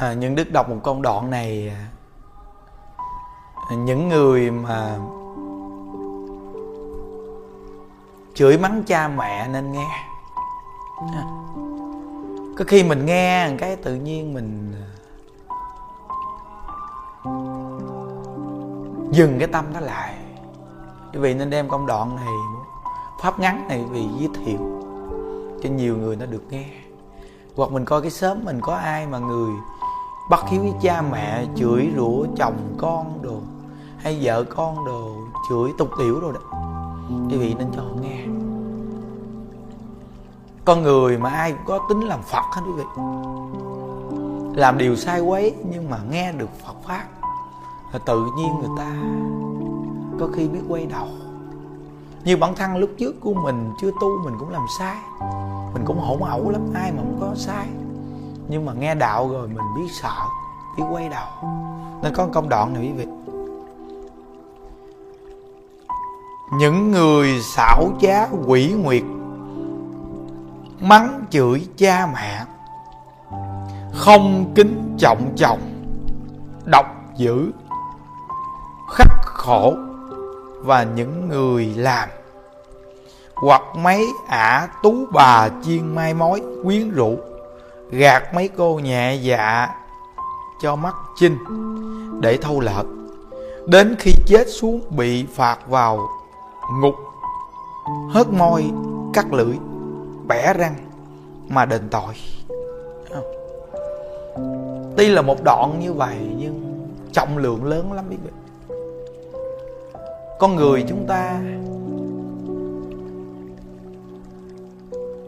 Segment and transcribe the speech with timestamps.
[0.00, 1.72] à, những đức đọc một công đoạn này
[3.68, 4.98] à, những người mà
[8.34, 10.04] chửi mắng cha mẹ nên nghe.
[12.58, 14.86] Có khi mình nghe cái tự nhiên mình à,
[19.10, 20.14] dừng cái tâm đó lại.
[21.12, 22.34] Quý vị nên đem công đoạn này
[23.22, 24.58] pháp ngắn này vì giới thiệu
[25.62, 26.66] cho nhiều người nó được nghe.
[27.56, 29.50] Hoặc mình coi cái sớm mình có ai mà người
[30.30, 33.36] bắt hiếu với cha mẹ chửi rủa chồng con đồ,
[33.98, 35.16] hay vợ con đồ
[35.48, 36.40] chửi tục tiểu đồ đó.
[37.30, 38.24] Quý vị nên cho họ nghe.
[40.64, 42.84] Con người mà ai cũng có tính làm phật hết quý vị.
[44.54, 47.04] Làm điều sai quấy nhưng mà nghe được phật pháp
[47.92, 48.90] là tự nhiên người ta
[50.20, 51.08] có khi biết quay đầu.
[52.24, 54.96] Như bản thân lúc trước của mình chưa tu, mình cũng làm sai.
[55.74, 57.68] Mình cũng hỗn ẩu lắm, ai mà không có sai
[58.50, 60.24] nhưng mà nghe đạo rồi mình biết sợ,
[60.76, 61.50] biết quay đầu.
[62.02, 63.06] Nên có công đoạn này quý vị.
[66.58, 69.02] Những người xảo trá, quỷ nguyệt,
[70.80, 72.44] mắng chửi cha mẹ,
[73.94, 75.60] không kính trọng chồng,
[76.64, 77.50] độc dữ,
[78.94, 79.74] khắc khổ,
[80.60, 82.08] và những người làm
[83.34, 87.16] hoặc mấy ả tú bà chiên mai mối quyến rũ
[87.90, 89.68] gạt mấy cô nhẹ dạ
[90.62, 91.38] cho mắt chinh
[92.20, 92.84] để thâu lợt.
[93.66, 96.08] Đến khi chết xuống bị phạt vào
[96.80, 96.94] ngục,
[98.10, 98.64] hớt môi,
[99.14, 99.54] cắt lưỡi,
[100.26, 100.74] bẻ răng
[101.48, 102.14] mà đền tội.
[104.96, 108.30] Tuy là một đoạn như vậy nhưng trọng lượng lớn lắm, biết vị
[110.38, 111.40] con người chúng ta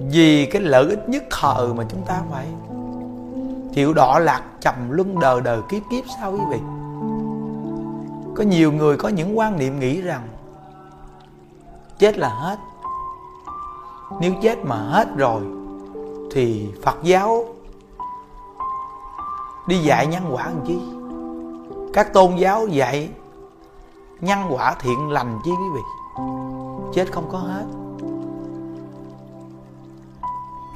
[0.00, 2.46] vì cái lợi ích nhất thời mà chúng ta phải.
[3.74, 6.58] Chịu đọa lạc trầm luân đời đời kiếp kiếp sao quý vị
[8.40, 10.28] có nhiều người có những quan niệm nghĩ rằng,
[11.98, 12.58] chết là hết.
[14.20, 15.42] Nếu chết mà hết rồi,
[16.30, 17.44] thì phật giáo
[19.66, 20.78] đi dạy nhân quả làm chi?
[21.92, 23.10] Các tôn giáo dạy
[24.20, 25.80] nhân quả thiện lành chi quý vị?
[26.94, 27.64] Chết không có hết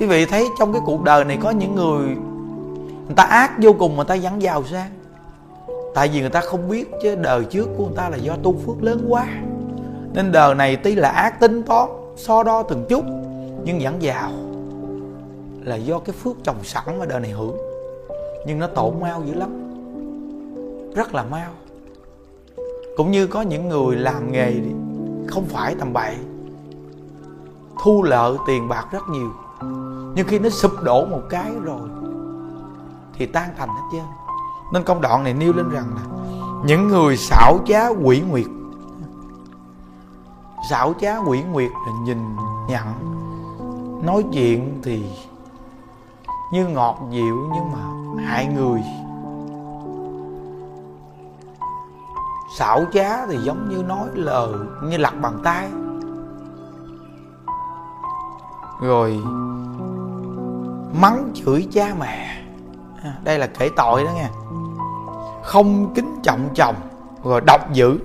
[0.00, 2.06] quý vị thấy trong cái cuộc đời này có những người
[3.06, 4.90] người ta ác vô cùng mà ta vẫn giàu sang
[5.94, 8.54] tại vì người ta không biết chứ, đời trước của người ta là do tu
[8.66, 9.26] phước lớn quá.
[10.14, 13.04] Nên đời này tuy là ác tính toán, so đo từng chút,
[13.64, 14.30] nhưng vẫn giàu
[15.64, 17.56] là do cái phước trồng sẵn mà đời này hưởng.
[18.46, 19.50] Nhưng nó tổn mau dữ lắm.
[20.94, 21.50] Rất là mau.
[22.96, 24.52] Cũng như có những người làm nghề
[25.26, 26.14] không phải tầm bậy,
[27.82, 29.32] thu lợi tiền bạc rất nhiều
[30.14, 31.88] nhưng khi nó sụp đổ một cái rồi,
[33.14, 34.04] thì tan thành hết trơn.
[34.72, 36.02] Nên công đoạn này nêu lên rằng là
[36.64, 38.46] những người xảo trá quỷ nguyệt,
[40.70, 42.36] xảo trá quỷ nguyệt là nhìn
[42.68, 42.94] nhận,
[44.06, 45.06] nói chuyện thì
[46.52, 47.78] như ngọt dịu nhưng mà
[48.24, 48.82] hại người.
[52.58, 55.68] Xảo trá thì giống như nói lời, như lặt bàn tay
[58.84, 59.20] rồi.
[61.00, 62.42] Mắng chửi cha mẹ.
[63.02, 64.30] À, đây là kể tội đó nha
[65.44, 66.74] không kính trọng chồng
[67.24, 67.98] rồi độc dữ.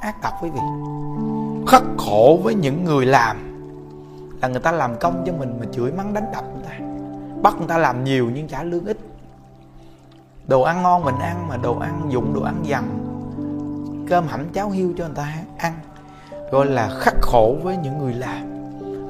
[0.00, 0.60] Ác độc quý vị.
[1.66, 3.36] Khắc khổ với những người làm.
[4.40, 6.78] Là người ta làm công cho mình mà chửi mắng đánh đập người ta.
[7.42, 8.98] Bắt người ta làm nhiều nhưng trả lương ít.
[10.46, 12.84] Đồ ăn ngon mình ăn mà đồ ăn dụng đồ ăn dằn.
[14.10, 15.72] Cơm hẩm cháo hiu cho người ta ăn.
[16.50, 18.57] Gọi là khắc khổ với những người làm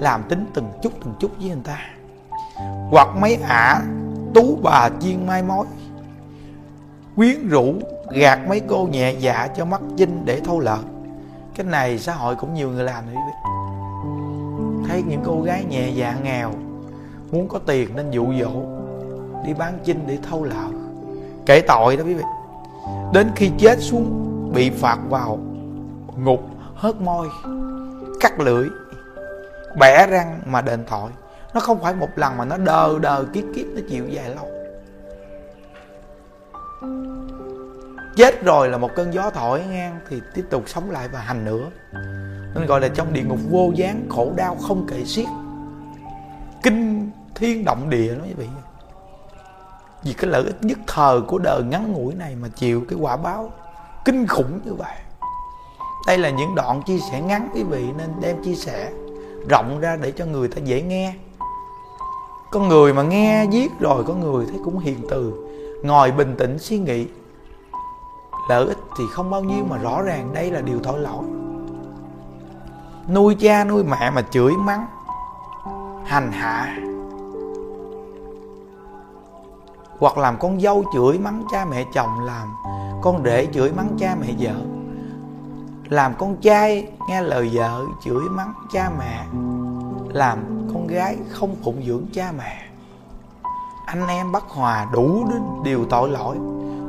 [0.00, 1.78] làm tính từng chút từng chút với người ta.
[2.90, 3.82] Hoặc mấy ả,
[4.34, 5.66] tú bà chiên mai mối.
[7.16, 7.74] Quyến rũ
[8.10, 10.80] gạt mấy cô nhẹ dạ cho mắt dinh để thâu lợi
[11.58, 13.16] cái này xã hội cũng nhiều người làm đấy
[14.88, 16.50] thấy những cô gái nhẹ dạ nghèo,
[17.30, 18.50] muốn có tiền nên dụ dỗ,
[19.46, 20.72] đi bán chinh để thâu lợi
[21.46, 22.22] kể tội đó quý vị.
[23.12, 24.24] Đến khi chết xuống,
[24.54, 25.38] bị phạt vào
[26.16, 26.40] ngục,
[26.74, 27.28] hớt môi,
[28.20, 28.68] cắt lưỡi
[29.78, 31.10] bẻ răng mà đền tội.
[31.54, 34.48] Nó không phải một lần mà nó đờ đờ kiếp kiếp nó chịu dài lâu.
[38.16, 41.44] Chết rồi là một cơn gió thổi ngang thì tiếp tục sống lại và hành
[41.44, 41.70] nữa.
[42.54, 45.26] Nên gọi là trong địa ngục vô gián, khổ đau không kể xiết.
[46.62, 48.46] Kinh thiên động địa nó quý vị
[50.02, 53.16] vì cái lợi ích nhất thời của đời ngắn ngủi này mà chịu cái quả
[53.16, 53.52] báo
[54.04, 54.96] kinh khủng như vậy.
[56.06, 58.90] Đây là những đoạn chia sẻ ngắn quý vị nên đem chia sẻ
[59.48, 61.14] rộng ra để cho người ta dễ nghe.
[62.50, 65.32] Con người mà nghe viết rồi có người thấy cũng hiền từ,
[65.82, 67.06] ngồi bình tĩnh suy nghĩ.
[68.48, 71.24] Lợi ích thì không bao nhiêu mà rõ ràng đây là điều tội lỗi.
[73.14, 74.86] Nuôi cha nuôi mẹ mà chửi mắng,
[76.04, 76.78] hành hạ
[79.98, 82.48] hoặc làm con dâu chửi mắng cha mẹ chồng, làm
[83.02, 84.77] con rể chửi mắng cha mẹ vợ
[85.90, 89.24] làm con trai nghe lời vợ chửi mắng cha mẹ.
[90.12, 90.38] Làm
[90.74, 92.62] con gái không phụng dưỡng cha mẹ.
[93.86, 96.36] Anh em bất hòa đủ đến điều tội lỗi.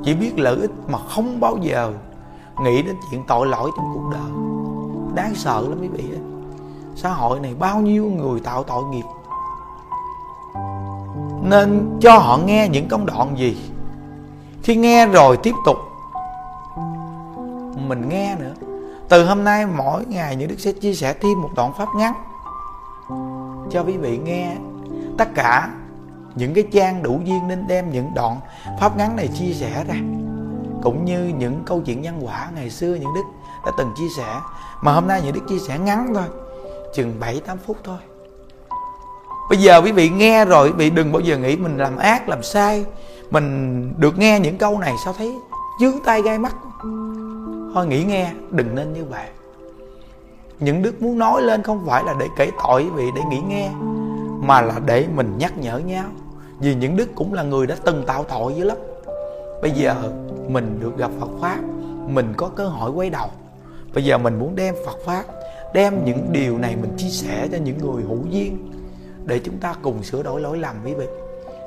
[0.04, 1.94] Chỉ biết lợi ích mà không bao giờ
[2.64, 4.32] nghĩ đến chuyện tội lỗi trong cuộc đời.
[5.16, 6.04] Đáng sợ lắm quý vị
[6.96, 9.06] xã hội này bao nhiêu người tạo tội nghiệp.
[11.44, 13.72] Nên cho họ nghe những công đoạn gì?
[14.64, 15.78] Khi nghe rồi tiếp tục.
[17.88, 18.69] Mình nghe nữa
[19.10, 22.14] từ hôm nay mỗi ngày những đức sẽ chia sẻ thêm một đoạn pháp ngắn.
[23.72, 24.56] Cho quý vị nghe.
[25.18, 25.70] Tất cả
[26.36, 28.40] những cái trang đủ duyên nên đem những đoạn
[28.80, 29.96] pháp ngắn này chia sẻ ra.
[30.84, 33.24] Cũng như những câu chuyện nhân quả ngày xưa những đức
[33.66, 34.40] đã từng chia sẻ.
[34.82, 36.24] Mà hôm nay những đức chia sẻ ngắn thôi.
[36.96, 37.98] Chừng 7 8 phút thôi.
[39.50, 42.30] Bây giờ quý vị nghe rồi, quý vị đừng bao giờ nghĩ mình làm ác,
[42.30, 42.86] làm sai.
[43.32, 45.38] Mình được nghe những câu này sao thấy
[45.80, 46.56] chướng tay gai mắt
[47.74, 49.28] thôi nghĩ nghe, đừng nên như vậy.
[50.60, 53.70] Những đức muốn nói lên không phải là để kể tội vì để nghĩ nghe,
[54.42, 56.06] mà là để mình nhắc nhở nhau.
[56.60, 58.78] Vì những đức cũng là người đã từng tạo tội dữ lắm.
[59.62, 59.96] Bây giờ
[60.48, 61.60] mình được gặp phật pháp,
[62.08, 63.28] mình có cơ hội quay đầu.
[63.94, 65.24] Bây giờ mình muốn đem phật pháp,
[65.74, 68.72] đem những điều này mình chia sẻ cho những người hữu duyên,
[69.26, 71.06] để chúng ta cùng sửa đổi lỗi lầm quý vị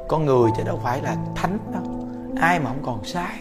[0.08, 1.82] con người chứ đâu phải là thánh đâu,
[2.40, 3.38] ai mà không còn sai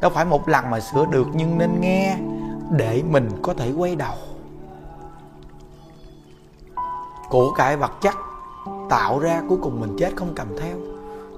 [0.00, 2.16] đâu phải một lần mà sửa được, nhưng nên nghe
[2.70, 4.14] để mình có thể quay đầu.
[7.28, 8.14] Của cải vật chất
[8.88, 10.76] tạo ra cuối cùng mình chết không cầm theo,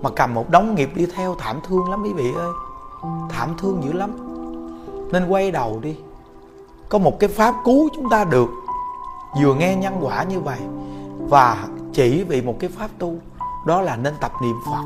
[0.02, 2.52] mà cầm một đống nghiệp đi theo thảm thương lắm, quý vị ơi.
[3.28, 4.10] Thảm thương dữ lắm.
[5.12, 5.96] Nên quay đầu đi.
[6.88, 8.48] Có một cái pháp cứu chúng ta được.
[9.42, 10.58] Vừa nghe nhân quả như vậy
[11.18, 13.14] và chỉ vì một cái pháp tu,
[13.66, 14.82] đó là nên tập niệm phật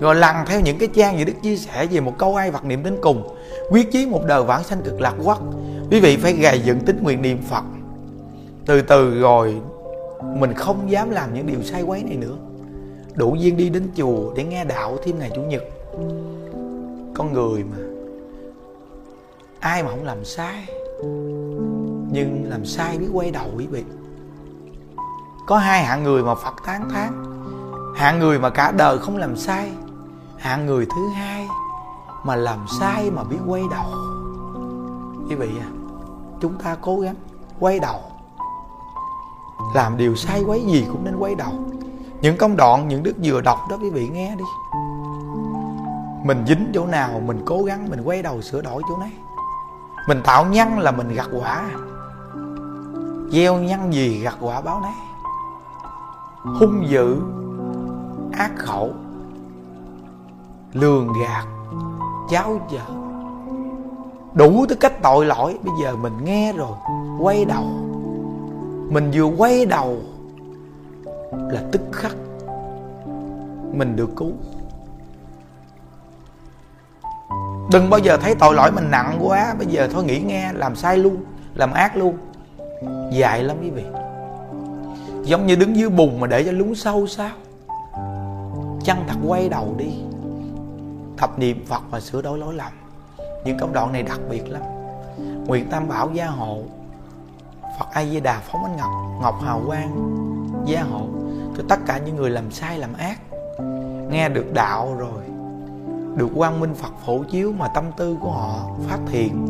[0.00, 2.64] rồi lần theo những cái trang gì đức chia sẻ về một câu ai vật
[2.64, 3.36] niệm đến cùng.
[3.70, 5.40] Quyết chí một đời vãng sanh cực lạc quốc
[5.90, 7.64] quý vị phải gầy dựng tính nguyện niệm phật.
[8.66, 9.54] Từ từ rồi,
[10.22, 12.36] mình không dám làm những điều sai quấy này nữa.
[13.14, 15.62] Đủ duyên đi đến chùa để nghe đạo thêm ngày chủ nhật.
[17.14, 17.76] Con người mà.
[19.60, 20.64] Ai mà không làm sai?
[22.12, 23.84] Nhưng làm sai biết quay đầu quý vị.
[25.46, 27.24] Có hai hạng người mà phật tán thán.
[27.96, 29.70] Hạng người mà cả đời không làm sai
[30.40, 31.48] hạng người thứ hai
[32.24, 33.84] mà làm sai mà biết quay đầu.
[35.28, 35.68] Quý vị à
[36.40, 37.14] chúng ta cố gắng
[37.60, 38.00] quay đầu.
[39.74, 41.52] Làm điều sai quấy gì cũng nên quay đầu.
[42.20, 44.44] Những công đoạn những đức vừa đọc đó quý vị nghe đi.
[46.24, 49.12] Mình dính chỗ nào mình cố gắng mình quay đầu sửa đổi chỗ này
[50.06, 51.70] mình tạo nhân là mình gặt quả.
[53.32, 54.92] Gieo nhân gì gặt quả báo nấy.
[56.60, 57.16] Hung dữ,
[58.32, 58.90] ác khẩu
[60.72, 61.44] lường gạt
[62.30, 63.00] cháo vợ
[64.34, 66.76] đủ tư cách tội lỗi, bây giờ mình nghe rồi,
[67.20, 67.64] quay đầu.
[68.90, 69.96] Mình vừa quay đầu
[71.32, 72.16] là tức khắc
[73.72, 74.32] mình được cứu.
[77.72, 80.76] Đừng bao giờ thấy tội lỗi mình nặng quá, bây giờ thôi nghĩ nghe, làm
[80.76, 81.16] sai luôn,
[81.54, 82.16] làm ác luôn.
[83.12, 83.84] Dài lắm quý vị.
[85.24, 87.30] Giống như đứng dưới bùn mà để cho lún sâu sao?
[88.84, 89.90] Chăng thật quay đầu đi
[91.20, 92.72] thập niệm phật và sửa đổi lỗi lầm.
[93.44, 94.62] Những công đoạn này đặc biệt lắm.
[95.46, 96.62] Nguyện tam bảo gia hộ,
[97.78, 98.90] phật a di đà, phóng ánh ngọc
[99.22, 99.90] ngọc hào quang,
[100.66, 101.06] gia hộ.
[101.56, 103.20] Cho tất cả những người làm sai, làm ác,
[104.10, 105.22] nghe được đạo rồi,
[106.16, 109.46] được quang minh phật phổ chiếu mà tâm tư của họ phát thiện,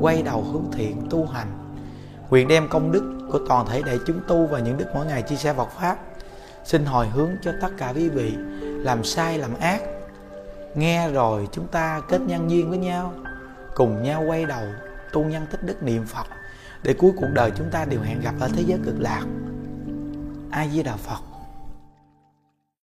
[0.00, 1.48] quay đầu hướng thiện tu hành.
[2.30, 5.22] Quyền đem công đức của toàn thể đại chúng tu và những đức mỗi ngày
[5.22, 5.98] chia sẻ Phật pháp,
[6.64, 9.80] xin hồi hướng cho tất cả quý vị làm sai, làm ác
[10.74, 13.12] nghe rồi chúng ta kết nhân duyên với nhau,
[13.74, 14.64] cùng nhau quay đầu
[15.12, 16.26] tu nhân tích đức niệm Phật,
[16.82, 19.24] để cuối cuộc đời chúng ta đều hẹn gặp ở thế giới cực lạc.
[20.50, 21.29] A Di Đà Phật.